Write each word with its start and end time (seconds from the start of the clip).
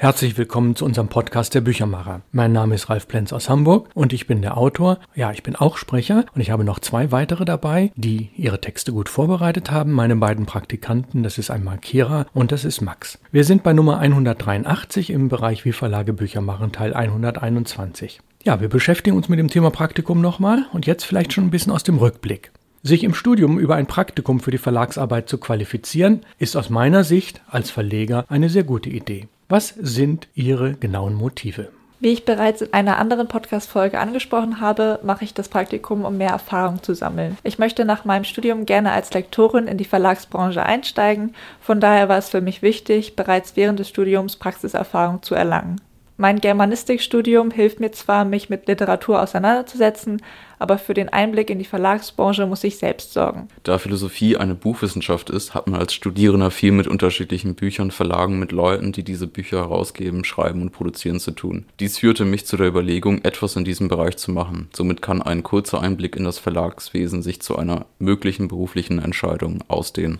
Herzlich 0.00 0.38
willkommen 0.38 0.76
zu 0.76 0.84
unserem 0.84 1.08
Podcast 1.08 1.56
der 1.56 1.60
Büchermacher. 1.60 2.20
Mein 2.30 2.52
Name 2.52 2.76
ist 2.76 2.88
Ralf 2.88 3.08
Plenz 3.08 3.32
aus 3.32 3.48
Hamburg 3.48 3.88
und 3.94 4.12
ich 4.12 4.28
bin 4.28 4.42
der 4.42 4.56
Autor. 4.56 5.00
Ja, 5.16 5.32
ich 5.32 5.42
bin 5.42 5.56
auch 5.56 5.76
Sprecher 5.76 6.24
und 6.36 6.40
ich 6.40 6.52
habe 6.52 6.62
noch 6.62 6.78
zwei 6.78 7.10
weitere 7.10 7.44
dabei, 7.44 7.90
die 7.96 8.30
ihre 8.36 8.60
Texte 8.60 8.92
gut 8.92 9.08
vorbereitet 9.08 9.72
haben. 9.72 9.90
Meine 9.90 10.14
beiden 10.14 10.46
Praktikanten, 10.46 11.24
das 11.24 11.36
ist 11.36 11.50
einmal 11.50 11.78
Kira 11.78 12.26
und 12.32 12.52
das 12.52 12.64
ist 12.64 12.80
Max. 12.80 13.18
Wir 13.32 13.42
sind 13.42 13.64
bei 13.64 13.72
Nummer 13.72 13.98
183 13.98 15.10
im 15.10 15.28
Bereich 15.28 15.64
Wie 15.64 15.72
Verlage 15.72 16.12
Bücher 16.12 16.42
machen, 16.42 16.70
Teil 16.70 16.94
121. 16.94 18.20
Ja, 18.44 18.60
wir 18.60 18.68
beschäftigen 18.68 19.16
uns 19.16 19.28
mit 19.28 19.40
dem 19.40 19.48
Thema 19.48 19.70
Praktikum 19.70 20.20
nochmal 20.20 20.64
und 20.72 20.86
jetzt 20.86 21.02
vielleicht 21.02 21.32
schon 21.32 21.46
ein 21.46 21.50
bisschen 21.50 21.72
aus 21.72 21.82
dem 21.82 21.98
Rückblick. 21.98 22.52
Sich 22.84 23.02
im 23.02 23.14
Studium 23.14 23.58
über 23.58 23.74
ein 23.74 23.86
Praktikum 23.86 24.38
für 24.38 24.52
die 24.52 24.58
Verlagsarbeit 24.58 25.28
zu 25.28 25.38
qualifizieren, 25.38 26.20
ist 26.38 26.56
aus 26.56 26.70
meiner 26.70 27.02
Sicht 27.02 27.40
als 27.48 27.72
Verleger 27.72 28.26
eine 28.28 28.48
sehr 28.48 28.62
gute 28.62 28.90
Idee. 28.90 29.26
Was 29.50 29.68
sind 29.68 30.28
Ihre 30.34 30.74
genauen 30.74 31.14
Motive? 31.14 31.70
Wie 32.00 32.12
ich 32.12 32.26
bereits 32.26 32.60
in 32.60 32.74
einer 32.74 32.98
anderen 32.98 33.28
Podcast-Folge 33.28 33.98
angesprochen 33.98 34.60
habe, 34.60 35.00
mache 35.02 35.24
ich 35.24 35.32
das 35.32 35.48
Praktikum, 35.48 36.04
um 36.04 36.18
mehr 36.18 36.28
Erfahrung 36.28 36.82
zu 36.82 36.92
sammeln. 36.92 37.38
Ich 37.44 37.58
möchte 37.58 37.86
nach 37.86 38.04
meinem 38.04 38.24
Studium 38.24 38.66
gerne 38.66 38.92
als 38.92 39.14
Lektorin 39.14 39.66
in 39.66 39.78
die 39.78 39.86
Verlagsbranche 39.86 40.62
einsteigen. 40.62 41.34
Von 41.62 41.80
daher 41.80 42.10
war 42.10 42.18
es 42.18 42.28
für 42.28 42.42
mich 42.42 42.60
wichtig, 42.60 43.16
bereits 43.16 43.56
während 43.56 43.78
des 43.78 43.88
Studiums 43.88 44.36
Praxiserfahrung 44.36 45.22
zu 45.22 45.34
erlangen. 45.34 45.80
Mein 46.18 46.40
Germanistikstudium 46.40 47.50
hilft 47.50 47.80
mir 47.80 47.92
zwar, 47.92 48.26
mich 48.26 48.50
mit 48.50 48.66
Literatur 48.66 49.22
auseinanderzusetzen, 49.22 50.20
aber 50.58 50.78
für 50.78 50.94
den 50.94 51.08
Einblick 51.08 51.50
in 51.50 51.58
die 51.58 51.64
Verlagsbranche 51.64 52.46
muss 52.46 52.64
ich 52.64 52.78
selbst 52.78 53.12
sorgen. 53.12 53.48
Da 53.62 53.78
Philosophie 53.78 54.36
eine 54.36 54.54
Buchwissenschaft 54.54 55.30
ist, 55.30 55.54
hat 55.54 55.66
man 55.66 55.80
als 55.80 55.94
Studierender 55.94 56.50
viel 56.50 56.72
mit 56.72 56.86
unterschiedlichen 56.86 57.54
Büchern, 57.54 57.90
Verlagen, 57.90 58.38
mit 58.38 58.52
Leuten, 58.52 58.92
die 58.92 59.02
diese 59.02 59.26
Bücher 59.26 59.58
herausgeben, 59.58 60.24
schreiben 60.24 60.62
und 60.62 60.72
produzieren 60.72 61.20
zu 61.20 61.32
tun. 61.32 61.66
Dies 61.80 61.98
führte 61.98 62.24
mich 62.24 62.46
zu 62.46 62.56
der 62.56 62.68
Überlegung, 62.68 63.24
etwas 63.24 63.56
in 63.56 63.64
diesem 63.64 63.88
Bereich 63.88 64.16
zu 64.16 64.30
machen. 64.30 64.68
Somit 64.74 65.02
kann 65.02 65.22
ein 65.22 65.42
kurzer 65.42 65.80
Einblick 65.80 66.16
in 66.16 66.24
das 66.24 66.38
Verlagswesen 66.38 67.22
sich 67.22 67.40
zu 67.40 67.56
einer 67.56 67.86
möglichen 67.98 68.48
beruflichen 68.48 68.98
Entscheidung 68.98 69.62
ausdehnen. 69.68 70.18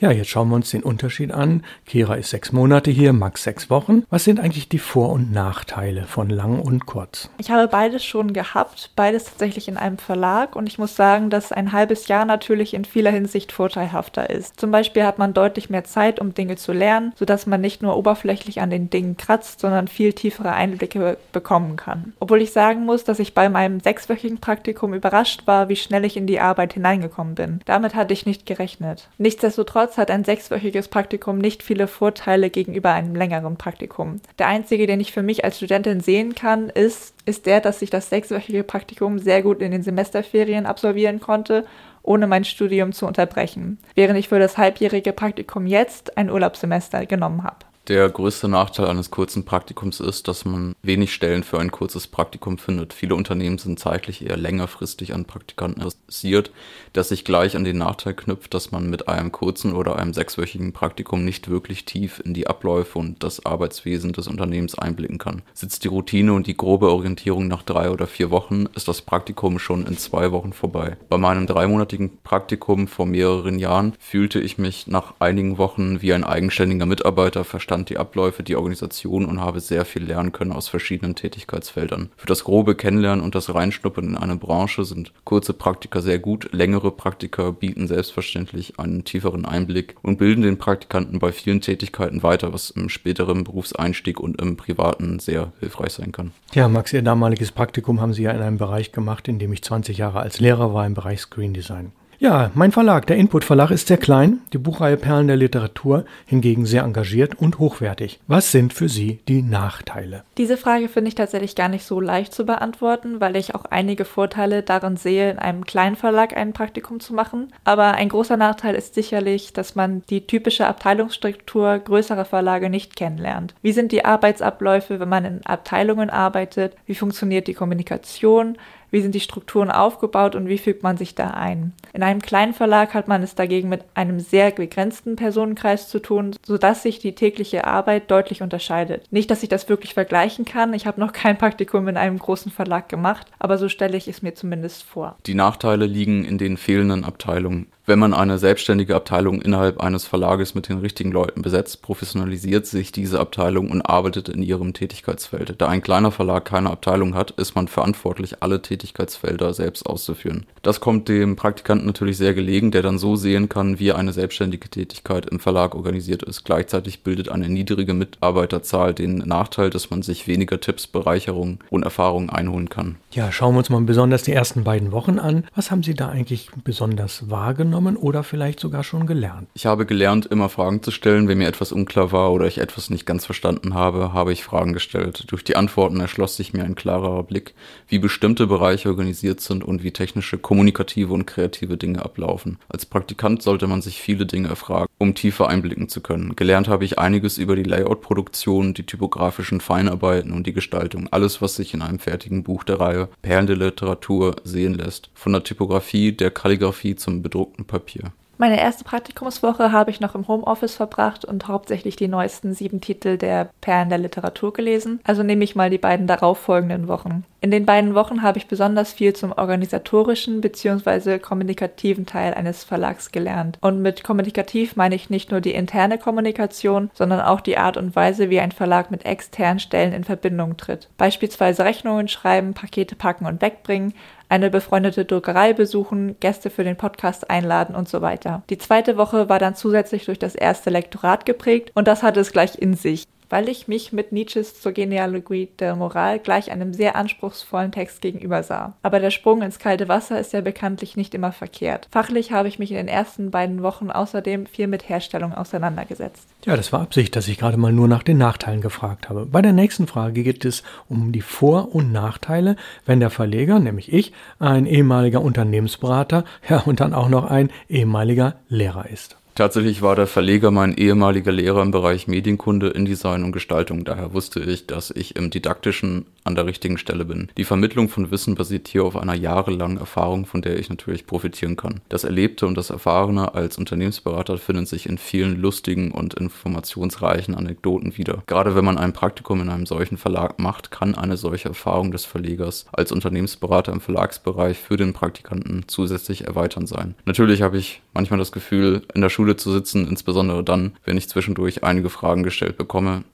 Ja, 0.00 0.10
jetzt 0.10 0.30
schauen 0.30 0.48
wir 0.48 0.54
uns 0.54 0.70
den 0.70 0.82
Unterschied 0.82 1.30
an. 1.30 1.62
Kira 1.84 2.14
ist 2.14 2.30
sechs 2.30 2.52
Monate 2.52 2.90
hier, 2.90 3.12
Max 3.12 3.42
sechs 3.42 3.68
Wochen. 3.68 4.04
Was 4.08 4.24
sind 4.24 4.40
eigentlich 4.40 4.70
die 4.70 4.78
Vor- 4.78 5.10
und 5.10 5.30
Nachteile 5.30 6.04
von 6.04 6.30
lang 6.30 6.58
und 6.58 6.86
kurz? 6.86 7.28
Ich 7.36 7.50
habe 7.50 7.68
beides 7.68 8.02
schon 8.02 8.32
gehabt, 8.32 8.92
beides 8.96 9.24
tatsächlich 9.24 9.68
in 9.68 9.76
einem 9.76 9.98
Verlag 9.98 10.56
und 10.56 10.66
ich 10.68 10.78
muss 10.78 10.96
sagen, 10.96 11.28
dass 11.28 11.52
ein 11.52 11.72
halbes 11.72 12.08
Jahr 12.08 12.24
natürlich 12.24 12.72
in 12.72 12.86
vieler 12.86 13.10
Hinsicht 13.10 13.52
vorteilhafter 13.52 14.30
ist. 14.30 14.58
Zum 14.58 14.70
Beispiel 14.70 15.04
hat 15.04 15.18
man 15.18 15.34
deutlich 15.34 15.68
mehr 15.68 15.84
Zeit, 15.84 16.18
um 16.18 16.32
Dinge 16.32 16.56
zu 16.56 16.72
lernen, 16.72 17.12
sodass 17.16 17.46
man 17.46 17.60
nicht 17.60 17.82
nur 17.82 17.94
oberflächlich 17.94 18.62
an 18.62 18.70
den 18.70 18.88
Dingen 18.88 19.18
kratzt, 19.18 19.60
sondern 19.60 19.86
viel 19.86 20.14
tiefere 20.14 20.52
Einblicke 20.52 21.18
bekommen 21.32 21.76
kann. 21.76 22.14
Obwohl 22.20 22.40
ich 22.40 22.52
sagen 22.52 22.86
muss, 22.86 23.04
dass 23.04 23.18
ich 23.18 23.34
bei 23.34 23.50
meinem 23.50 23.80
sechswöchigen 23.80 24.40
Praktikum 24.40 24.94
überrascht 24.94 25.42
war, 25.44 25.68
wie 25.68 25.76
schnell 25.76 26.06
ich 26.06 26.16
in 26.16 26.26
die 26.26 26.40
Arbeit 26.40 26.72
hineingekommen 26.72 27.34
bin. 27.34 27.60
Damit 27.66 27.94
hatte 27.94 28.14
ich 28.14 28.24
nicht 28.24 28.46
gerechnet. 28.46 29.10
Nichtsdestotrotz 29.18 29.89
Nichtsdestotrotz 29.90 29.98
hat 29.98 30.10
ein 30.10 30.24
sechswöchiges 30.24 30.88
Praktikum 30.88 31.38
nicht 31.38 31.62
viele 31.62 31.88
Vorteile 31.88 32.50
gegenüber 32.50 32.92
einem 32.92 33.16
längeren 33.16 33.56
Praktikum. 33.56 34.20
Der 34.38 34.46
einzige, 34.46 34.86
den 34.86 35.00
ich 35.00 35.12
für 35.12 35.22
mich 35.22 35.44
als 35.44 35.56
Studentin 35.56 36.00
sehen 36.00 36.34
kann, 36.34 36.70
ist, 36.70 37.14
ist 37.24 37.46
der, 37.46 37.60
dass 37.60 37.82
ich 37.82 37.90
das 37.90 38.08
sechswöchige 38.08 38.62
Praktikum 38.62 39.18
sehr 39.18 39.42
gut 39.42 39.60
in 39.60 39.72
den 39.72 39.82
Semesterferien 39.82 40.66
absolvieren 40.66 41.20
konnte 41.20 41.64
ohne 42.02 42.26
mein 42.26 42.44
Studium 42.44 42.92
zu 42.92 43.06
unterbrechen, 43.06 43.78
während 43.94 44.18
ich 44.18 44.30
für 44.30 44.38
das 44.38 44.56
halbjährige 44.56 45.12
Praktikum 45.12 45.66
jetzt 45.66 46.16
ein 46.16 46.30
Urlaubssemester 46.30 47.04
genommen 47.04 47.44
habe. 47.44 47.69
Der 47.90 48.08
größte 48.08 48.46
Nachteil 48.46 48.86
eines 48.86 49.10
kurzen 49.10 49.44
Praktikums 49.44 49.98
ist, 49.98 50.28
dass 50.28 50.44
man 50.44 50.76
wenig 50.80 51.12
Stellen 51.12 51.42
für 51.42 51.58
ein 51.58 51.72
kurzes 51.72 52.06
Praktikum 52.06 52.56
findet. 52.56 52.92
Viele 52.92 53.16
Unternehmen 53.16 53.58
sind 53.58 53.80
zeitlich 53.80 54.24
eher 54.24 54.36
längerfristig 54.36 55.12
an 55.12 55.24
Praktikanten 55.24 55.82
interessiert, 55.82 56.52
das 56.92 57.08
sich 57.08 57.24
gleich 57.24 57.56
an 57.56 57.64
den 57.64 57.78
Nachteil 57.78 58.14
knüpft, 58.14 58.54
dass 58.54 58.70
man 58.70 58.88
mit 58.88 59.08
einem 59.08 59.32
kurzen 59.32 59.72
oder 59.72 59.96
einem 59.96 60.14
sechswöchigen 60.14 60.72
Praktikum 60.72 61.24
nicht 61.24 61.50
wirklich 61.50 61.84
tief 61.84 62.22
in 62.24 62.32
die 62.32 62.46
Abläufe 62.46 62.96
und 62.96 63.24
das 63.24 63.44
Arbeitswesen 63.44 64.12
des 64.12 64.28
Unternehmens 64.28 64.78
einblicken 64.78 65.18
kann. 65.18 65.42
Sitzt 65.52 65.82
die 65.82 65.88
Routine 65.88 66.32
und 66.32 66.46
die 66.46 66.56
grobe 66.56 66.92
Orientierung 66.92 67.48
nach 67.48 67.64
drei 67.64 67.90
oder 67.90 68.06
vier 68.06 68.30
Wochen, 68.30 68.66
ist 68.76 68.86
das 68.86 69.02
Praktikum 69.02 69.58
schon 69.58 69.84
in 69.84 69.98
zwei 69.98 70.30
Wochen 70.30 70.52
vorbei. 70.52 70.96
Bei 71.08 71.18
meinem 71.18 71.48
dreimonatigen 71.48 72.18
Praktikum 72.22 72.86
vor 72.86 73.06
mehreren 73.06 73.58
Jahren 73.58 73.94
fühlte 73.98 74.38
ich 74.38 74.58
mich 74.58 74.86
nach 74.86 75.14
einigen 75.18 75.58
Wochen 75.58 76.00
wie 76.02 76.12
ein 76.12 76.22
eigenständiger 76.22 76.86
Mitarbeiter 76.86 77.42
verstanden 77.42 77.79
verstand 77.79 77.79
die 77.88 77.96
Abläufe, 77.96 78.42
die 78.42 78.56
Organisation 78.56 79.24
und 79.24 79.40
habe 79.40 79.60
sehr 79.60 79.84
viel 79.84 80.04
lernen 80.04 80.32
können 80.32 80.52
aus 80.52 80.68
verschiedenen 80.68 81.14
Tätigkeitsfeldern. 81.14 82.10
Für 82.16 82.26
das 82.26 82.44
grobe 82.44 82.74
Kennenlernen 82.74 83.24
und 83.24 83.34
das 83.34 83.54
Reinschnuppern 83.54 84.08
in 84.08 84.16
eine 84.16 84.36
Branche 84.36 84.84
sind 84.84 85.12
kurze 85.24 85.52
Praktika 85.52 86.00
sehr 86.00 86.18
gut. 86.18 86.52
Längere 86.52 86.90
Praktika 86.90 87.50
bieten 87.50 87.86
selbstverständlich 87.86 88.78
einen 88.78 89.04
tieferen 89.04 89.44
Einblick 89.44 89.96
und 90.02 90.18
bilden 90.18 90.42
den 90.42 90.58
Praktikanten 90.58 91.18
bei 91.18 91.32
vielen 91.32 91.60
Tätigkeiten 91.60 92.22
weiter, 92.22 92.52
was 92.52 92.70
im 92.70 92.88
späteren 92.88 93.44
Berufseinstieg 93.44 94.20
und 94.20 94.40
im 94.40 94.56
privaten 94.56 95.18
sehr 95.18 95.52
hilfreich 95.60 95.92
sein 95.92 96.12
kann. 96.12 96.32
Ja, 96.52 96.68
Max, 96.68 96.92
Ihr 96.92 97.02
damaliges 97.02 97.52
Praktikum 97.52 98.00
haben 98.00 98.12
Sie 98.12 98.24
ja 98.24 98.32
in 98.32 98.42
einem 98.42 98.58
Bereich 98.58 98.92
gemacht, 98.92 99.28
in 99.28 99.38
dem 99.38 99.52
ich 99.52 99.62
20 99.62 99.98
Jahre 99.98 100.20
als 100.20 100.40
Lehrer 100.40 100.74
war 100.74 100.86
im 100.86 100.94
Bereich 100.94 101.20
Screen 101.20 101.54
Design. 101.54 101.92
Ja, 102.22 102.50
mein 102.52 102.70
Verlag, 102.70 103.06
der 103.06 103.16
Input 103.16 103.44
Verlag, 103.44 103.70
ist 103.70 103.88
sehr 103.88 103.96
klein, 103.96 104.40
die 104.52 104.58
Buchreihe 104.58 104.98
Perlen 104.98 105.26
der 105.26 105.38
Literatur 105.38 106.04
hingegen 106.26 106.66
sehr 106.66 106.82
engagiert 106.82 107.36
und 107.40 107.58
hochwertig. 107.58 108.20
Was 108.26 108.52
sind 108.52 108.74
für 108.74 108.90
Sie 108.90 109.20
die 109.26 109.40
Nachteile? 109.40 110.22
Diese 110.36 110.58
Frage 110.58 110.90
finde 110.90 111.08
ich 111.08 111.14
tatsächlich 111.14 111.56
gar 111.56 111.70
nicht 111.70 111.86
so 111.86 111.98
leicht 111.98 112.34
zu 112.34 112.44
beantworten, 112.44 113.22
weil 113.22 113.36
ich 113.36 113.54
auch 113.54 113.64
einige 113.64 114.04
Vorteile 114.04 114.62
darin 114.62 114.98
sehe, 114.98 115.30
in 115.30 115.38
einem 115.38 115.64
kleinen 115.64 115.96
Verlag 115.96 116.36
ein 116.36 116.52
Praktikum 116.52 117.00
zu 117.00 117.14
machen. 117.14 117.54
Aber 117.64 117.92
ein 117.92 118.10
großer 118.10 118.36
Nachteil 118.36 118.74
ist 118.74 118.92
sicherlich, 118.92 119.54
dass 119.54 119.74
man 119.74 120.02
die 120.10 120.26
typische 120.26 120.66
Abteilungsstruktur 120.66 121.78
größerer 121.78 122.26
Verlage 122.26 122.68
nicht 122.68 122.96
kennenlernt. 122.96 123.54
Wie 123.62 123.72
sind 123.72 123.92
die 123.92 124.04
Arbeitsabläufe, 124.04 125.00
wenn 125.00 125.08
man 125.08 125.24
in 125.24 125.46
Abteilungen 125.46 126.10
arbeitet? 126.10 126.76
Wie 126.84 126.94
funktioniert 126.94 127.48
die 127.48 127.54
Kommunikation? 127.54 128.58
Wie 128.90 129.00
sind 129.00 129.14
die 129.14 129.20
Strukturen 129.20 129.70
aufgebaut 129.70 130.34
und 130.34 130.48
wie 130.48 130.58
fügt 130.58 130.82
man 130.82 130.96
sich 130.96 131.14
da 131.14 131.30
ein. 131.30 131.72
In 131.92 132.02
einem 132.02 132.20
kleinen 132.20 132.54
Verlag 132.54 132.94
hat 132.94 133.08
man 133.08 133.22
es 133.22 133.34
dagegen 133.34 133.68
mit 133.68 133.84
einem 133.94 134.20
sehr 134.20 134.50
begrenzten 134.50 135.16
Personenkreis 135.16 135.88
zu 135.88 135.98
tun, 136.00 136.36
sodass 136.44 136.82
sich 136.82 136.98
die 136.98 137.14
tägliche 137.14 137.66
Arbeit 137.66 138.10
deutlich 138.10 138.42
unterscheidet. 138.42 139.10
Nicht, 139.10 139.30
dass 139.30 139.42
ich 139.42 139.48
das 139.48 139.68
wirklich 139.68 139.94
vergleichen 139.94 140.44
kann, 140.44 140.74
ich 140.74 140.86
habe 140.86 141.00
noch 141.00 141.12
kein 141.12 141.38
Praktikum 141.38 141.88
in 141.88 141.96
einem 141.96 142.18
großen 142.18 142.52
Verlag 142.52 142.88
gemacht, 142.88 143.26
aber 143.38 143.58
so 143.58 143.68
stelle 143.68 143.96
ich 143.96 144.08
es 144.08 144.22
mir 144.22 144.34
zumindest 144.34 144.82
vor. 144.82 145.16
Die 145.26 145.34
Nachteile 145.34 145.86
liegen 145.86 146.24
in 146.24 146.38
den 146.38 146.56
fehlenden 146.56 147.04
Abteilungen. 147.04 147.66
Wenn 147.90 147.98
man 147.98 148.14
eine 148.14 148.38
selbstständige 148.38 148.94
Abteilung 148.94 149.42
innerhalb 149.42 149.80
eines 149.80 150.04
Verlages 150.04 150.54
mit 150.54 150.68
den 150.68 150.78
richtigen 150.78 151.10
Leuten 151.10 151.42
besetzt, 151.42 151.82
professionalisiert 151.82 152.64
sich 152.64 152.92
diese 152.92 153.18
Abteilung 153.18 153.68
und 153.68 153.82
arbeitet 153.82 154.28
in 154.28 154.44
ihrem 154.44 154.74
Tätigkeitsfeld. 154.74 155.56
Da 155.58 155.66
ein 155.66 155.82
kleiner 155.82 156.12
Verlag 156.12 156.44
keine 156.44 156.70
Abteilung 156.70 157.16
hat, 157.16 157.32
ist 157.32 157.56
man 157.56 157.66
verantwortlich, 157.66 158.44
alle 158.44 158.62
Tätigkeitsfelder 158.62 159.54
selbst 159.54 159.86
auszuführen. 159.86 160.46
Das 160.62 160.78
kommt 160.78 161.08
dem 161.08 161.34
Praktikanten 161.34 161.84
natürlich 161.84 162.16
sehr 162.16 162.32
gelegen, 162.32 162.70
der 162.70 162.82
dann 162.82 162.96
so 162.96 163.16
sehen 163.16 163.48
kann, 163.48 163.80
wie 163.80 163.90
eine 163.90 164.12
selbstständige 164.12 164.68
Tätigkeit 164.68 165.26
im 165.26 165.40
Verlag 165.40 165.74
organisiert 165.74 166.22
ist. 166.22 166.44
Gleichzeitig 166.44 167.02
bildet 167.02 167.28
eine 167.28 167.48
niedrige 167.48 167.92
Mitarbeiterzahl 167.92 168.94
den 168.94 169.16
Nachteil, 169.16 169.68
dass 169.68 169.90
man 169.90 170.02
sich 170.02 170.28
weniger 170.28 170.60
Tipps, 170.60 170.86
Bereicherungen 170.86 171.58
und 171.70 171.82
Erfahrungen 171.82 172.30
einholen 172.30 172.68
kann. 172.68 172.98
Ja, 173.10 173.32
schauen 173.32 173.54
wir 173.54 173.58
uns 173.58 173.70
mal 173.70 173.80
besonders 173.80 174.22
die 174.22 174.32
ersten 174.32 174.62
beiden 174.62 174.92
Wochen 174.92 175.18
an. 175.18 175.42
Was 175.56 175.72
haben 175.72 175.82
Sie 175.82 175.94
da 175.94 176.08
eigentlich 176.08 176.50
besonders 176.62 177.28
wahrgenommen? 177.30 177.79
Wahrgenommen 177.80 177.96
oder 177.96 178.22
vielleicht 178.22 178.60
sogar 178.60 178.84
schon 178.84 179.06
gelernt? 179.06 179.48
Ich 179.54 179.66
habe 179.66 179.86
gelernt, 179.86 180.26
immer 180.26 180.48
Fragen 180.48 180.82
zu 180.82 180.90
stellen. 180.90 181.28
Wenn 181.28 181.38
mir 181.38 181.48
etwas 181.48 181.72
unklar 181.72 182.12
war 182.12 182.32
oder 182.32 182.46
ich 182.46 182.58
etwas 182.58 182.90
nicht 182.90 183.06
ganz 183.06 183.24
verstanden 183.26 183.74
habe, 183.74 184.12
habe 184.12 184.32
ich 184.32 184.44
Fragen 184.44 184.72
gestellt. 184.72 185.24
Durch 185.28 185.44
die 185.44 185.56
Antworten 185.56 186.00
erschloss 186.00 186.36
sich 186.36 186.52
mir 186.52 186.64
ein 186.64 186.74
klarerer 186.74 187.22
Blick, 187.22 187.54
wie 187.88 187.98
bestimmte 187.98 188.46
Bereiche 188.46 188.88
organisiert 188.88 189.40
sind 189.40 189.64
und 189.64 189.82
wie 189.82 189.92
technische, 189.92 190.38
kommunikative 190.38 191.12
und 191.12 191.26
kreative 191.26 191.76
Dinge 191.76 192.04
ablaufen. 192.04 192.58
Als 192.68 192.86
Praktikant 192.86 193.42
sollte 193.42 193.66
man 193.66 193.82
sich 193.82 194.00
viele 194.00 194.26
Dinge 194.26 194.48
erfragen, 194.48 194.89
um 195.00 195.14
tiefer 195.14 195.48
einblicken 195.48 195.88
zu 195.88 196.02
können. 196.02 196.36
Gelernt 196.36 196.68
habe 196.68 196.84
ich 196.84 196.98
einiges 196.98 197.38
über 197.38 197.56
die 197.56 197.62
Layout-Produktion, 197.62 198.74
die 198.74 198.84
typografischen 198.84 199.62
Feinarbeiten 199.62 200.30
und 200.30 200.46
die 200.46 200.52
Gestaltung. 200.52 201.08
Alles, 201.10 201.40
was 201.40 201.56
sich 201.56 201.72
in 201.72 201.80
einem 201.80 201.98
fertigen 201.98 202.42
Buch 202.42 202.64
der 202.64 202.80
Reihe 202.80 203.08
Perlen 203.22 203.46
der 203.46 203.56
Literatur 203.56 204.36
sehen 204.44 204.74
lässt. 204.74 205.08
Von 205.14 205.32
der 205.32 205.42
Typografie, 205.42 206.12
der 206.12 206.30
Kalligrafie 206.30 206.96
zum 206.96 207.22
bedruckten 207.22 207.64
Papier. 207.64 208.12
Meine 208.40 208.58
erste 208.58 208.84
Praktikumswoche 208.84 209.70
habe 209.70 209.90
ich 209.90 210.00
noch 210.00 210.14
im 210.14 210.26
Homeoffice 210.26 210.74
verbracht 210.74 211.26
und 211.26 211.46
hauptsächlich 211.46 211.96
die 211.96 212.08
neuesten 212.08 212.54
sieben 212.54 212.80
Titel 212.80 213.18
der 213.18 213.50
Perlen 213.60 213.90
der 213.90 213.98
Literatur 213.98 214.54
gelesen. 214.54 214.98
Also 215.04 215.22
nehme 215.22 215.44
ich 215.44 215.56
mal 215.56 215.68
die 215.68 215.76
beiden 215.76 216.06
darauffolgenden 216.06 216.88
Wochen. 216.88 217.26
In 217.42 217.50
den 217.50 217.66
beiden 217.66 217.94
Wochen 217.94 218.22
habe 218.22 218.38
ich 218.38 218.46
besonders 218.46 218.94
viel 218.94 219.12
zum 219.12 219.32
organisatorischen 219.32 220.40
bzw. 220.40 221.18
kommunikativen 221.18 222.06
Teil 222.06 222.32
eines 222.32 222.64
Verlags 222.64 223.12
gelernt. 223.12 223.58
Und 223.60 223.82
mit 223.82 224.04
kommunikativ 224.04 224.74
meine 224.74 224.94
ich 224.94 225.10
nicht 225.10 225.30
nur 225.30 225.42
die 225.42 225.52
interne 225.52 225.98
Kommunikation, 225.98 226.90
sondern 226.94 227.20
auch 227.20 227.42
die 227.42 227.58
Art 227.58 227.76
und 227.76 227.94
Weise, 227.94 228.30
wie 228.30 228.40
ein 228.40 228.52
Verlag 228.52 228.90
mit 228.90 229.04
externen 229.04 229.60
Stellen 229.60 229.92
in 229.92 230.04
Verbindung 230.04 230.56
tritt. 230.56 230.88
Beispielsweise 230.96 231.66
Rechnungen 231.66 232.08
schreiben, 232.08 232.54
Pakete 232.54 232.96
packen 232.96 233.26
und 233.26 233.42
wegbringen, 233.42 233.92
eine 234.30 234.48
befreundete 234.48 235.04
Druckerei 235.04 235.52
besuchen, 235.52 236.16
Gäste 236.20 236.48
für 236.50 236.64
den 236.64 236.76
Podcast 236.76 237.28
einladen 237.30 237.74
und 237.74 237.88
so 237.88 238.00
weiter. 238.00 238.42
Die 238.48 238.58
zweite 238.58 238.96
Woche 238.96 239.28
war 239.28 239.38
dann 239.38 239.56
zusätzlich 239.56 240.06
durch 240.06 240.18
das 240.18 240.34
erste 240.34 240.70
Lektorat 240.70 241.26
geprägt 241.26 241.72
und 241.74 241.88
das 241.88 242.02
hatte 242.02 242.20
es 242.20 242.32
gleich 242.32 242.56
in 242.56 242.74
sich 242.74 243.06
weil 243.30 243.48
ich 243.48 243.68
mich 243.68 243.92
mit 243.92 244.12
Nietzsches 244.12 244.60
zur 244.60 244.72
Genealogie 244.72 245.48
der 245.58 245.76
Moral 245.76 246.18
gleich 246.18 246.50
einem 246.50 246.74
sehr 246.74 246.96
anspruchsvollen 246.96 247.72
Text 247.72 248.02
gegenüber 248.02 248.42
sah. 248.42 248.74
Aber 248.82 249.00
der 249.00 249.10
Sprung 249.10 249.40
ins 249.42 249.58
kalte 249.58 249.88
Wasser 249.88 250.20
ist 250.20 250.32
ja 250.32 250.40
bekanntlich 250.42 250.96
nicht 250.96 251.14
immer 251.14 251.32
verkehrt. 251.32 251.88
Fachlich 251.90 252.32
habe 252.32 252.48
ich 252.48 252.58
mich 252.58 252.72
in 252.72 252.76
den 252.76 252.88
ersten 252.88 253.30
beiden 253.30 253.62
Wochen 253.62 253.90
außerdem 253.90 254.46
viel 254.46 254.66
mit 254.66 254.88
Herstellung 254.88 255.32
auseinandergesetzt. 255.32 256.28
Ja, 256.44 256.56
das 256.56 256.72
war 256.72 256.80
Absicht, 256.80 257.16
dass 257.16 257.28
ich 257.28 257.38
gerade 257.38 257.56
mal 257.56 257.72
nur 257.72 257.88
nach 257.88 258.02
den 258.02 258.18
Nachteilen 258.18 258.60
gefragt 258.60 259.08
habe. 259.08 259.26
Bei 259.26 259.42
der 259.42 259.52
nächsten 259.52 259.86
Frage 259.86 260.22
geht 260.22 260.44
es 260.44 260.62
um 260.88 261.12
die 261.12 261.20
Vor- 261.20 261.74
und 261.74 261.92
Nachteile, 261.92 262.56
wenn 262.84 263.00
der 263.00 263.10
Verleger, 263.10 263.58
nämlich 263.58 263.92
ich, 263.92 264.12
ein 264.38 264.66
ehemaliger 264.66 265.22
Unternehmensberater, 265.22 266.24
ja 266.48 266.60
und 266.60 266.80
dann 266.80 266.94
auch 266.94 267.08
noch 267.08 267.30
ein 267.30 267.50
ehemaliger 267.68 268.36
Lehrer 268.48 268.88
ist. 268.88 269.16
Tatsächlich 269.40 269.80
war 269.80 269.96
der 269.96 270.06
Verleger 270.06 270.50
mein 270.50 270.74
ehemaliger 270.74 271.32
Lehrer 271.32 271.62
im 271.62 271.70
Bereich 271.70 272.06
Medienkunde, 272.06 272.68
InDesign 272.68 273.24
und 273.24 273.32
Gestaltung. 273.32 273.84
Daher 273.84 274.12
wusste 274.12 274.40
ich, 274.40 274.66
dass 274.66 274.90
ich 274.90 275.16
im 275.16 275.30
didaktischen 275.30 276.04
an 276.24 276.34
der 276.34 276.44
richtigen 276.44 276.76
Stelle 276.76 277.06
bin. 277.06 277.30
Die 277.38 277.44
Vermittlung 277.44 277.88
von 277.88 278.10
Wissen 278.10 278.34
basiert 278.34 278.68
hier 278.68 278.84
auf 278.84 278.96
einer 278.98 279.14
jahrelangen 279.14 279.78
Erfahrung, 279.78 280.26
von 280.26 280.42
der 280.42 280.58
ich 280.58 280.68
natürlich 280.68 281.06
profitieren 281.06 281.56
kann. 281.56 281.80
Das 281.88 282.04
Erlebte 282.04 282.46
und 282.46 282.54
das 282.54 282.68
Erfahrene 282.68 283.34
als 283.34 283.56
Unternehmensberater 283.56 284.36
finden 284.36 284.66
sich 284.66 284.86
in 284.86 284.98
vielen 284.98 285.40
lustigen 285.40 285.90
und 285.90 286.12
informationsreichen 286.12 287.34
Anekdoten 287.34 287.96
wieder. 287.96 288.22
Gerade 288.26 288.54
wenn 288.54 288.64
man 288.66 288.76
ein 288.76 288.92
Praktikum 288.92 289.40
in 289.40 289.48
einem 289.48 289.64
solchen 289.64 289.96
Verlag 289.96 290.38
macht, 290.38 290.70
kann 290.70 290.94
eine 290.94 291.16
solche 291.16 291.48
Erfahrung 291.48 291.92
des 291.92 292.04
Verlegers 292.04 292.66
als 292.72 292.92
Unternehmensberater 292.92 293.72
im 293.72 293.80
Verlagsbereich 293.80 294.58
für 294.58 294.76
den 294.76 294.92
Praktikanten 294.92 295.64
zusätzlich 295.66 296.26
erweitern 296.26 296.66
sein. 296.66 296.94
Natürlich 297.06 297.40
habe 297.40 297.56
ich 297.56 297.80
manchmal 297.94 298.18
das 298.18 298.32
Gefühl, 298.32 298.82
in 298.94 299.00
der 299.00 299.08
Schule 299.08 299.29
zu 299.36 299.52
sitzen, 299.52 299.86
insbesondere 299.86 300.44
dann, 300.44 300.76
wenn 300.84 300.96
ich 300.96 301.08
zwischendurch 301.08 301.64
einige 301.64 301.90
Fragen 301.90 302.22
gestellt 302.22 302.56
bekomme, 302.56 303.04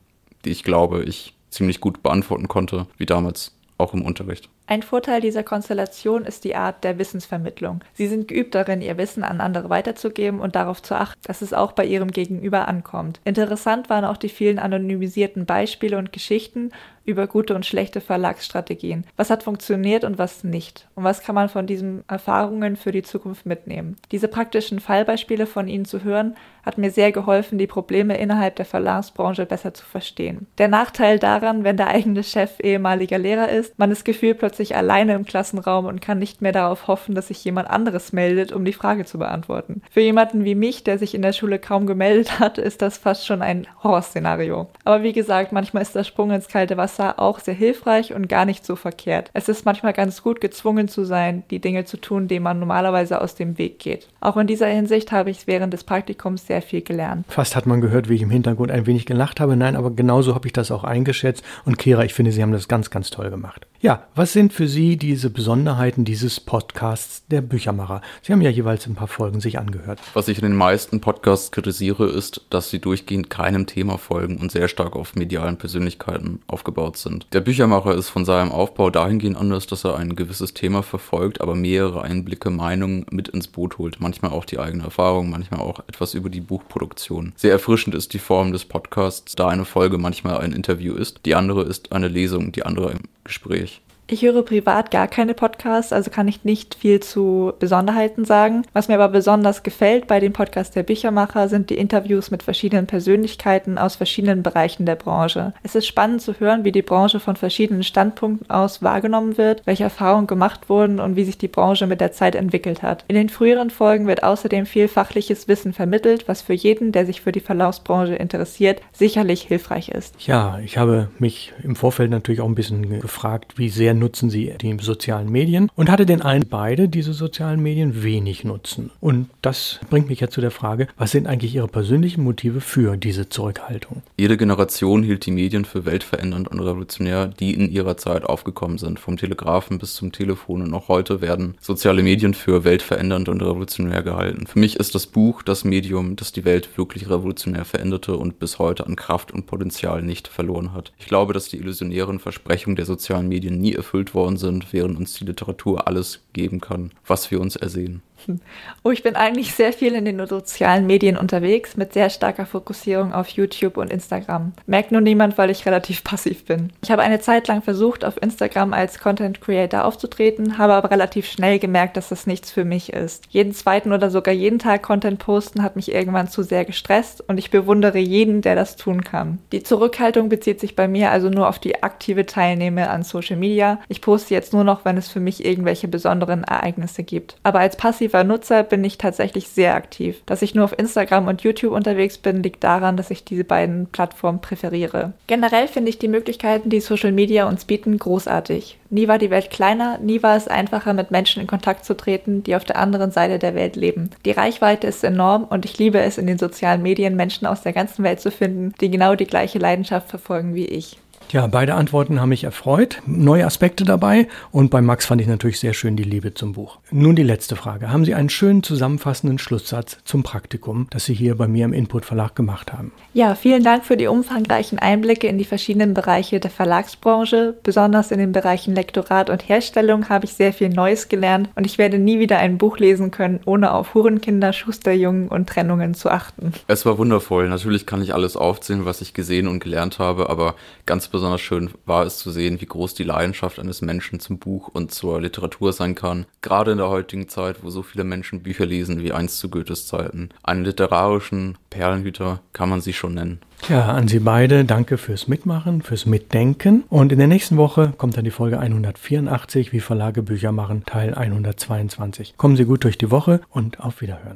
die 0.44 0.50
ich 0.50 0.64
glaube, 0.64 1.02
ich 1.04 1.34
ziemlich 1.50 1.80
gut 1.80 2.02
beantworten 2.02 2.48
konnte, 2.48 2.86
wie 2.98 3.06
damals 3.06 3.56
auch 3.78 3.94
im 3.94 4.02
Unterricht. 4.02 4.48
Ein 4.68 4.82
Vorteil 4.82 5.20
dieser 5.20 5.44
Konstellation 5.44 6.24
ist 6.24 6.42
die 6.42 6.56
Art 6.56 6.82
der 6.82 6.98
Wissensvermittlung. 6.98 7.80
Sie 7.94 8.08
sind 8.08 8.26
geübt 8.26 8.54
darin, 8.56 8.82
ihr 8.82 8.98
Wissen 8.98 9.22
an 9.22 9.40
andere 9.40 9.70
weiterzugeben 9.70 10.40
und 10.40 10.56
darauf 10.56 10.82
zu 10.82 10.96
achten, 10.96 11.20
dass 11.22 11.40
es 11.40 11.52
auch 11.52 11.70
bei 11.70 11.84
ihrem 11.84 12.10
Gegenüber 12.10 12.66
ankommt. 12.66 13.20
Interessant 13.24 13.88
waren 13.90 14.04
auch 14.04 14.16
die 14.16 14.28
vielen 14.28 14.58
anonymisierten 14.58 15.46
Beispiele 15.46 15.98
und 15.98 16.12
Geschichten 16.12 16.72
über 17.06 17.28
gute 17.28 17.54
und 17.54 17.64
schlechte 17.64 18.00
Verlagsstrategien. 18.00 19.04
Was 19.16 19.30
hat 19.30 19.44
funktioniert 19.44 20.02
und 20.02 20.18
was 20.18 20.42
nicht? 20.42 20.88
Und 20.96 21.04
was 21.04 21.22
kann 21.22 21.36
man 21.36 21.48
von 21.48 21.66
diesen 21.66 22.02
Erfahrungen 22.08 22.76
für 22.76 22.90
die 22.90 23.04
Zukunft 23.04 23.46
mitnehmen? 23.46 23.96
Diese 24.10 24.26
praktischen 24.26 24.80
Fallbeispiele 24.80 25.46
von 25.46 25.68
Ihnen 25.68 25.84
zu 25.84 26.02
hören, 26.02 26.34
hat 26.64 26.78
mir 26.78 26.90
sehr 26.90 27.12
geholfen, 27.12 27.58
die 27.58 27.68
Probleme 27.68 28.18
innerhalb 28.18 28.56
der 28.56 28.64
Verlagsbranche 28.64 29.46
besser 29.46 29.72
zu 29.72 29.84
verstehen. 29.84 30.48
Der 30.58 30.66
Nachteil 30.66 31.20
daran, 31.20 31.62
wenn 31.62 31.76
der 31.76 31.86
eigene 31.86 32.24
Chef 32.24 32.58
ehemaliger 32.58 33.18
Lehrer 33.18 33.48
ist, 33.50 33.78
man 33.78 33.90
das 33.90 34.02
Gefühl 34.02 34.34
plötzlich 34.34 34.55
alleine 34.74 35.14
im 35.14 35.26
Klassenraum 35.26 35.84
und 35.84 36.00
kann 36.00 36.18
nicht 36.18 36.40
mehr 36.40 36.52
darauf 36.52 36.88
hoffen, 36.88 37.14
dass 37.14 37.28
sich 37.28 37.44
jemand 37.44 37.68
anderes 37.68 38.12
meldet, 38.12 38.52
um 38.52 38.64
die 38.64 38.72
Frage 38.72 39.04
zu 39.04 39.18
beantworten. 39.18 39.82
Für 39.90 40.00
jemanden 40.00 40.44
wie 40.44 40.54
mich, 40.54 40.82
der 40.82 40.98
sich 40.98 41.14
in 41.14 41.22
der 41.22 41.34
Schule 41.34 41.58
kaum 41.58 41.86
gemeldet 41.86 42.40
hat, 42.40 42.58
ist 42.58 42.82
das 42.82 42.98
fast 42.98 43.26
schon 43.26 43.42
ein 43.42 43.66
Horrorszenario. 43.82 44.66
Aber 44.84 45.02
wie 45.02 45.12
gesagt, 45.12 45.52
manchmal 45.52 45.82
ist 45.82 45.94
der 45.94 46.04
Sprung 46.04 46.30
ins 46.30 46.48
kalte 46.48 46.76
Wasser 46.76 46.86
Wasser 46.86 47.18
auch 47.18 47.40
sehr 47.40 47.54
hilfreich 47.54 48.14
und 48.14 48.28
gar 48.28 48.44
nicht 48.44 48.64
so 48.64 48.76
verkehrt. 48.76 49.30
Es 49.32 49.48
ist 49.48 49.64
manchmal 49.64 49.92
ganz 49.92 50.22
gut, 50.22 50.40
gezwungen 50.40 50.88
zu 50.88 51.04
sein, 51.04 51.42
die 51.50 51.60
Dinge 51.60 51.84
zu 51.84 51.96
tun, 51.96 52.28
denen 52.28 52.44
man 52.44 52.58
normalerweise 52.58 53.20
aus 53.20 53.34
dem 53.34 53.58
Weg 53.58 53.78
geht. 53.80 54.08
Auch 54.20 54.36
in 54.36 54.46
dieser 54.46 54.68
Hinsicht 54.68 55.12
habe 55.12 55.30
ich 55.30 55.46
während 55.46 55.72
des 55.72 55.84
Praktikums 55.84 56.46
sehr 56.46 56.62
viel 56.62 56.82
gelernt. 56.82 57.26
Fast 57.28 57.56
hat 57.56 57.66
man 57.66 57.80
gehört, 57.80 58.08
wie 58.08 58.14
ich 58.14 58.22
im 58.22 58.30
Hintergrund 58.30 58.70
ein 58.70 58.86
wenig 58.86 59.04
gelacht 59.04 59.40
habe. 59.40 59.56
Nein, 59.56 59.76
aber 59.76 59.90
genauso 59.90 60.34
habe 60.34 60.46
ich 60.46 60.52
das 60.52 60.70
auch 60.70 60.84
eingeschätzt. 60.84 61.44
Und 61.64 61.76
Kira, 61.76 62.04
ich 62.04 62.14
finde, 62.14 62.32
Sie 62.32 62.42
haben 62.42 62.52
das 62.52 62.68
ganz, 62.68 62.90
ganz 62.90 63.10
toll 63.10 63.30
gemacht. 63.30 63.66
Ja, 63.86 64.02
was 64.16 64.32
sind 64.32 64.52
für 64.52 64.66
Sie 64.66 64.96
diese 64.96 65.30
Besonderheiten 65.30 66.04
dieses 66.04 66.40
Podcasts 66.40 67.24
der 67.28 67.40
Büchermacher? 67.40 68.02
Sie 68.20 68.32
haben 68.32 68.40
ja 68.40 68.50
jeweils 68.50 68.84
ein 68.88 68.96
paar 68.96 69.06
Folgen 69.06 69.38
sich 69.38 69.60
angehört. 69.60 70.00
Was 70.12 70.26
ich 70.26 70.38
in 70.38 70.42
den 70.42 70.56
meisten 70.56 71.00
Podcasts 71.00 71.52
kritisiere, 71.52 72.06
ist, 72.08 72.44
dass 72.50 72.68
sie 72.68 72.80
durchgehend 72.80 73.30
keinem 73.30 73.68
Thema 73.68 73.96
folgen 73.96 74.38
und 74.38 74.50
sehr 74.50 74.66
stark 74.66 74.96
auf 74.96 75.14
medialen 75.14 75.56
Persönlichkeiten 75.56 76.40
aufgebaut 76.48 76.96
sind. 76.96 77.28
Der 77.32 77.38
Büchermacher 77.42 77.94
ist 77.94 78.08
von 78.08 78.24
seinem 78.24 78.50
Aufbau 78.50 78.90
dahingehend 78.90 79.36
anders, 79.36 79.68
dass 79.68 79.84
er 79.84 79.96
ein 79.96 80.16
gewisses 80.16 80.52
Thema 80.52 80.82
verfolgt, 80.82 81.40
aber 81.40 81.54
mehrere 81.54 82.02
Einblicke, 82.02 82.50
Meinungen 82.50 83.06
mit 83.12 83.28
ins 83.28 83.46
Boot 83.46 83.78
holt. 83.78 84.00
Manchmal 84.00 84.32
auch 84.32 84.46
die 84.46 84.58
eigene 84.58 84.82
Erfahrung, 84.82 85.30
manchmal 85.30 85.60
auch 85.60 85.78
etwas 85.86 86.14
über 86.14 86.28
die 86.28 86.40
Buchproduktion. 86.40 87.34
Sehr 87.36 87.52
erfrischend 87.52 87.94
ist 87.94 88.14
die 88.14 88.18
Form 88.18 88.50
des 88.50 88.64
Podcasts, 88.64 89.36
da 89.36 89.46
eine 89.46 89.64
Folge 89.64 89.96
manchmal 89.96 90.38
ein 90.38 90.50
Interview 90.50 90.96
ist, 90.96 91.20
die 91.24 91.36
andere 91.36 91.62
ist 91.62 91.92
eine 91.92 92.08
Lesung, 92.08 92.50
die 92.50 92.66
andere 92.66 92.96
Gespräch. 93.26 93.82
Ich 94.08 94.22
höre 94.22 94.44
privat 94.44 94.92
gar 94.92 95.08
keine 95.08 95.34
Podcasts, 95.34 95.92
also 95.92 96.12
kann 96.12 96.28
ich 96.28 96.44
nicht 96.44 96.76
viel 96.76 97.00
zu 97.00 97.52
Besonderheiten 97.58 98.24
sagen. 98.24 98.62
Was 98.72 98.86
mir 98.86 98.94
aber 98.94 99.08
besonders 99.08 99.64
gefällt 99.64 100.06
bei 100.06 100.20
dem 100.20 100.32
Podcast 100.32 100.76
der 100.76 100.84
Büchermacher 100.84 101.48
sind 101.48 101.70
die 101.70 101.76
Interviews 101.76 102.30
mit 102.30 102.44
verschiedenen 102.44 102.86
Persönlichkeiten 102.86 103.78
aus 103.78 103.96
verschiedenen 103.96 104.44
Bereichen 104.44 104.86
der 104.86 104.94
Branche. 104.94 105.54
Es 105.64 105.74
ist 105.74 105.88
spannend 105.88 106.22
zu 106.22 106.38
hören, 106.38 106.62
wie 106.62 106.70
die 106.70 106.82
Branche 106.82 107.18
von 107.18 107.34
verschiedenen 107.34 107.82
Standpunkten 107.82 108.48
aus 108.48 108.80
wahrgenommen 108.80 109.38
wird, 109.38 109.62
welche 109.64 109.82
Erfahrungen 109.82 110.28
gemacht 110.28 110.68
wurden 110.68 111.00
und 111.00 111.16
wie 111.16 111.24
sich 111.24 111.36
die 111.36 111.48
Branche 111.48 111.88
mit 111.88 112.00
der 112.00 112.12
Zeit 112.12 112.36
entwickelt 112.36 112.84
hat. 112.84 113.04
In 113.08 113.16
den 113.16 113.28
früheren 113.28 113.70
Folgen 113.70 114.06
wird 114.06 114.22
außerdem 114.22 114.66
viel 114.66 114.86
fachliches 114.86 115.48
Wissen 115.48 115.72
vermittelt, 115.72 116.28
was 116.28 116.42
für 116.42 116.54
jeden, 116.54 116.92
der 116.92 117.06
sich 117.06 117.22
für 117.22 117.32
die 117.32 117.40
Verlaufsbranche 117.40 118.14
interessiert, 118.14 118.82
sicherlich 118.92 119.42
hilfreich 119.42 119.88
ist. 119.88 120.14
Ja, 120.24 120.60
ich 120.64 120.78
habe 120.78 121.08
mich 121.18 121.52
im 121.64 121.74
Vorfeld 121.74 122.12
natürlich 122.12 122.40
auch 122.40 122.48
ein 122.48 122.54
bisschen 122.54 123.00
gefragt, 123.00 123.54
wie 123.56 123.68
sehr 123.68 123.95
nutzen 123.98 124.30
sie 124.30 124.54
die 124.60 124.76
sozialen 124.80 125.30
Medien 125.30 125.70
und 125.74 125.90
hatte 125.90 126.06
den 126.06 126.22
einen 126.22 126.46
beide 126.48 126.88
diese 126.88 127.12
sozialen 127.12 127.62
Medien 127.62 128.02
wenig 128.02 128.44
nutzen. 128.44 128.90
Und 129.00 129.28
das 129.42 129.80
bringt 129.90 130.08
mich 130.08 130.20
jetzt 130.20 130.34
zu 130.34 130.40
der 130.40 130.50
Frage, 130.50 130.88
was 130.96 131.10
sind 131.10 131.26
eigentlich 131.26 131.54
ihre 131.54 131.68
persönlichen 131.68 132.22
Motive 132.22 132.60
für 132.60 132.96
diese 132.96 133.28
Zurückhaltung? 133.28 134.02
Jede 134.16 134.36
Generation 134.36 135.02
hielt 135.02 135.26
die 135.26 135.30
Medien 135.30 135.64
für 135.64 135.84
weltverändernd 135.84 136.48
und 136.48 136.60
revolutionär, 136.60 137.28
die 137.28 137.54
in 137.54 137.70
ihrer 137.70 137.96
Zeit 137.96 138.24
aufgekommen 138.24 138.78
sind, 138.78 138.98
vom 138.98 139.16
Telegrafen 139.16 139.78
bis 139.78 139.94
zum 139.94 140.12
Telefon 140.12 140.62
und 140.62 140.74
auch 140.74 140.88
heute 140.88 141.20
werden 141.20 141.56
soziale 141.60 142.02
Medien 142.02 142.34
für 142.34 142.64
weltverändernd 142.64 143.28
und 143.28 143.42
revolutionär 143.42 144.02
gehalten. 144.02 144.46
Für 144.46 144.58
mich 144.58 144.76
ist 144.76 144.94
das 144.94 145.06
Buch 145.06 145.42
das 145.42 145.64
Medium, 145.64 146.16
das 146.16 146.32
die 146.32 146.44
Welt 146.44 146.76
wirklich 146.76 147.08
revolutionär 147.08 147.64
veränderte 147.64 148.16
und 148.16 148.38
bis 148.38 148.58
heute 148.58 148.86
an 148.86 148.96
Kraft 148.96 149.32
und 149.32 149.46
Potenzial 149.46 150.02
nicht 150.02 150.28
verloren 150.28 150.72
hat. 150.72 150.92
Ich 150.98 151.06
glaube, 151.06 151.32
dass 151.32 151.48
die 151.48 151.58
illusionären 151.58 152.18
Versprechungen 152.18 152.76
der 152.76 152.86
sozialen 152.86 153.28
Medien 153.28 153.58
nie 153.60 153.74
erfüllt 153.74 153.85
worden 154.14 154.36
sind, 154.36 154.72
während 154.72 154.98
uns 154.98 155.14
die 155.14 155.24
Literatur 155.24 155.86
alles 155.86 156.20
geben 156.32 156.60
kann, 156.60 156.92
was 157.06 157.30
wir 157.30 157.40
uns 157.40 157.56
ersehen. 157.56 158.02
Oh, 158.82 158.92
ich 158.92 159.02
bin 159.02 159.16
eigentlich 159.16 159.52
sehr 159.52 159.72
viel 159.72 159.94
in 159.94 160.04
den 160.04 160.24
sozialen 160.26 160.86
Medien 160.86 161.16
unterwegs, 161.16 161.76
mit 161.76 161.92
sehr 161.92 162.08
starker 162.08 162.46
Fokussierung 162.46 163.12
auf 163.12 163.28
YouTube 163.28 163.76
und 163.76 163.90
Instagram. 163.90 164.52
Merkt 164.66 164.92
nur 164.92 165.00
niemand, 165.00 165.38
weil 165.38 165.50
ich 165.50 165.66
relativ 165.66 166.04
passiv 166.04 166.44
bin. 166.44 166.72
Ich 166.82 166.90
habe 166.92 167.02
eine 167.02 167.18
Zeit 167.18 167.48
lang 167.48 167.62
versucht, 167.62 168.04
auf 168.04 168.22
Instagram 168.22 168.72
als 168.72 169.00
Content 169.00 169.40
Creator 169.40 169.84
aufzutreten, 169.84 170.56
habe 170.58 170.74
aber 170.74 170.92
relativ 170.92 171.26
schnell 171.26 171.58
gemerkt, 171.58 171.96
dass 171.96 172.10
das 172.10 172.28
nichts 172.28 172.52
für 172.52 172.64
mich 172.64 172.92
ist. 172.92 173.24
Jeden 173.30 173.52
zweiten 173.54 173.92
oder 173.92 174.10
sogar 174.10 174.34
jeden 174.34 174.60
Tag 174.60 174.82
Content 174.82 175.18
posten 175.18 175.64
hat 175.64 175.74
mich 175.74 175.92
irgendwann 175.92 176.28
zu 176.28 176.44
sehr 176.44 176.64
gestresst 176.64 177.28
und 177.28 177.38
ich 177.38 177.50
bewundere 177.50 177.98
jeden, 177.98 178.40
der 178.40 178.54
das 178.54 178.76
tun 178.76 179.02
kann. 179.02 179.40
Die 179.50 179.64
Zurückhaltung 179.64 180.28
bezieht 180.28 180.60
sich 180.60 180.76
bei 180.76 180.86
mir 180.86 181.10
also 181.10 181.28
nur 181.28 181.48
auf 181.48 181.58
die 181.58 181.82
aktive 181.82 182.24
Teilnahme 182.24 182.88
an 182.88 183.02
Social 183.02 183.36
Media. 183.36 183.80
Ich 183.88 184.00
poste 184.00 184.34
jetzt 184.34 184.52
nur 184.52 184.62
noch, 184.62 184.84
wenn 184.84 184.96
es 184.96 185.08
für 185.08 185.20
mich 185.20 185.44
irgendwelche 185.44 185.88
besonderen 185.88 186.44
Ereignisse 186.44 187.02
gibt. 187.02 187.36
Aber 187.42 187.58
als 187.58 187.76
passiver 187.76 188.05
aktiver 188.06 188.24
Nutzer 188.24 188.62
bin 188.62 188.84
ich 188.84 188.98
tatsächlich 188.98 189.48
sehr 189.48 189.74
aktiv. 189.74 190.22
Dass 190.26 190.42
ich 190.42 190.54
nur 190.54 190.64
auf 190.64 190.78
Instagram 190.78 191.26
und 191.26 191.42
YouTube 191.42 191.72
unterwegs 191.72 192.18
bin, 192.18 192.40
liegt 192.40 192.62
daran, 192.62 192.96
dass 192.96 193.10
ich 193.10 193.24
diese 193.24 193.42
beiden 193.42 193.86
Plattformen 193.86 194.40
präferiere. 194.40 195.12
Generell 195.26 195.66
finde 195.66 195.90
ich 195.90 195.98
die 195.98 196.06
Möglichkeiten, 196.06 196.70
die 196.70 196.80
Social 196.80 197.10
Media 197.10 197.48
uns 197.48 197.64
bieten, 197.64 197.98
großartig. 197.98 198.78
Nie 198.90 199.08
war 199.08 199.18
die 199.18 199.30
Welt 199.30 199.50
kleiner, 199.50 199.98
nie 199.98 200.22
war 200.22 200.36
es 200.36 200.46
einfacher, 200.46 200.92
mit 200.92 201.10
Menschen 201.10 201.40
in 201.40 201.48
Kontakt 201.48 201.84
zu 201.84 201.96
treten, 201.96 202.44
die 202.44 202.54
auf 202.54 202.64
der 202.64 202.78
anderen 202.78 203.10
Seite 203.10 203.40
der 203.40 203.56
Welt 203.56 203.74
leben. 203.74 204.10
Die 204.24 204.30
Reichweite 204.30 204.86
ist 204.86 205.02
enorm 205.02 205.42
und 205.42 205.64
ich 205.64 205.76
liebe 205.78 205.98
es, 205.98 206.16
in 206.16 206.28
den 206.28 206.38
sozialen 206.38 206.82
Medien 206.82 207.16
Menschen 207.16 207.46
aus 207.46 207.62
der 207.62 207.72
ganzen 207.72 208.04
Welt 208.04 208.20
zu 208.20 208.30
finden, 208.30 208.72
die 208.80 208.90
genau 208.90 209.16
die 209.16 209.26
gleiche 209.26 209.58
Leidenschaft 209.58 210.10
verfolgen 210.10 210.54
wie 210.54 210.66
ich. 210.66 210.98
Ja, 211.32 211.48
beide 211.48 211.74
Antworten 211.74 212.20
haben 212.20 212.28
mich 212.28 212.44
erfreut. 212.44 213.02
Neue 213.04 213.44
Aspekte 213.44 213.84
dabei 213.84 214.28
und 214.52 214.70
bei 214.70 214.80
Max 214.80 215.06
fand 215.06 215.20
ich 215.20 215.26
natürlich 215.26 215.58
sehr 215.58 215.74
schön 215.74 215.96
die 215.96 216.04
Liebe 216.04 216.34
zum 216.34 216.52
Buch. 216.52 216.78
Nun 216.92 217.16
die 217.16 217.24
letzte 217.24 217.56
Frage. 217.56 217.90
Haben 217.90 218.04
Sie 218.04 218.14
einen 218.14 218.28
schönen 218.28 218.62
zusammenfassenden 218.62 219.38
Schlusssatz 219.38 219.98
zum 220.04 220.22
Praktikum, 220.22 220.86
das 220.90 221.06
Sie 221.06 221.14
hier 221.14 221.36
bei 221.36 221.48
mir 221.48 221.64
im 221.64 221.72
Input 221.72 222.04
Verlag 222.04 222.36
gemacht 222.36 222.72
haben? 222.72 222.92
Ja, 223.12 223.34
vielen 223.34 223.64
Dank 223.64 223.84
für 223.84 223.96
die 223.96 224.06
umfangreichen 224.06 224.78
Einblicke 224.78 225.26
in 225.26 225.36
die 225.36 225.44
verschiedenen 225.44 225.94
Bereiche 225.94 226.38
der 226.38 226.50
Verlagsbranche. 226.50 227.56
Besonders 227.62 228.12
in 228.12 228.18
den 228.18 228.30
Bereichen 228.30 228.74
Lektorat 228.74 229.28
und 229.28 229.48
Herstellung 229.48 230.08
habe 230.08 230.26
ich 230.26 230.34
sehr 230.34 230.52
viel 230.52 230.68
Neues 230.68 231.08
gelernt 231.08 231.48
und 231.56 231.66
ich 231.66 231.76
werde 231.76 231.98
nie 231.98 232.20
wieder 232.20 232.38
ein 232.38 232.56
Buch 232.56 232.78
lesen 232.78 233.10
können, 233.10 233.40
ohne 233.46 233.72
auf 233.72 233.94
Hurenkinder, 233.94 234.52
Schusterjungen 234.52 235.26
und 235.26 235.48
Trennungen 235.48 235.94
zu 235.94 236.08
achten. 236.08 236.52
Es 236.68 236.86
war 236.86 236.98
wundervoll. 236.98 237.48
Natürlich 237.48 237.84
kann 237.84 238.00
ich 238.00 238.14
alles 238.14 238.36
aufzählen, 238.36 238.84
was 238.84 239.00
ich 239.00 239.12
gesehen 239.12 239.48
und 239.48 239.58
gelernt 239.58 239.98
habe, 239.98 240.30
aber 240.30 240.54
ganz 240.84 241.08
besonders 241.16 241.40
schön 241.40 241.70
war 241.86 242.04
es 242.04 242.18
zu 242.18 242.30
sehen, 242.30 242.60
wie 242.60 242.66
groß 242.66 242.92
die 242.92 243.02
Leidenschaft 243.02 243.58
eines 243.58 243.80
Menschen 243.80 244.20
zum 244.20 244.38
Buch 244.38 244.68
und 244.68 244.92
zur 244.92 245.18
Literatur 245.18 245.72
sein 245.72 245.94
kann. 245.94 246.26
Gerade 246.42 246.72
in 246.72 246.78
der 246.78 246.90
heutigen 246.90 247.28
Zeit, 247.28 247.62
wo 247.62 247.70
so 247.70 247.82
viele 247.82 248.04
Menschen 248.04 248.42
Bücher 248.42 248.66
lesen 248.66 249.02
wie 249.02 249.12
einst 249.12 249.38
zu 249.38 249.48
Goethes 249.48 249.86
Zeiten. 249.86 250.28
Einen 250.42 250.64
literarischen 250.64 251.56
Perlenhüter 251.70 252.40
kann 252.52 252.68
man 252.68 252.82
sie 252.82 252.92
schon 252.92 253.14
nennen. 253.14 253.40
Ja, 253.68 253.86
an 253.86 254.06
Sie 254.06 254.18
beide 254.18 254.66
danke 254.66 254.98
fürs 254.98 255.26
Mitmachen, 255.26 255.80
fürs 255.80 256.04
Mitdenken. 256.04 256.84
Und 256.90 257.10
in 257.10 257.18
der 257.18 257.26
nächsten 257.26 257.56
Woche 257.56 257.94
kommt 257.96 258.16
dann 258.18 258.24
die 258.24 258.30
Folge 258.30 258.60
184, 258.60 259.72
wie 259.72 259.80
Verlage 259.80 260.22
Bücher 260.22 260.52
machen, 260.52 260.84
Teil 260.84 261.14
122. 261.14 262.34
Kommen 262.36 262.56
Sie 262.56 262.66
gut 262.66 262.84
durch 262.84 262.98
die 262.98 263.10
Woche 263.10 263.40
und 263.50 263.80
auf 263.80 264.02
Wiederhören. 264.02 264.34